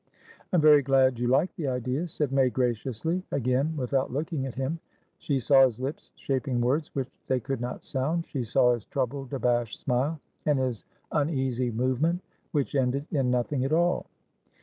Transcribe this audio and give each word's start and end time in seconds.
"I'm 0.51 0.61
very 0.61 0.81
glad 0.81 1.19
you 1.19 1.27
like 1.27 1.55
the 1.55 1.67
idea," 1.67 2.07
said 2.07 2.31
May, 2.31 2.49
graciously. 2.49 3.21
Againwithout 3.31 4.09
looking 4.09 4.47
at 4.47 4.55
himshe 4.55 5.39
saw 5.43 5.63
his 5.65 5.79
lips 5.79 6.11
shaping 6.15 6.59
words 6.59 6.89
which 6.95 7.11
they 7.27 7.39
could 7.39 7.61
not 7.61 7.83
sound; 7.83 8.25
she 8.25 8.43
saw 8.43 8.73
his 8.73 8.85
troubled, 8.87 9.31
abashed 9.31 9.79
smile, 9.81 10.19
and 10.47 10.57
his 10.57 10.85
uneasy 11.11 11.69
movement 11.69 12.23
which 12.51 12.73
ended 12.73 13.05
in 13.11 13.29
nothing 13.29 13.63
at 13.63 13.73
all. 13.73 14.07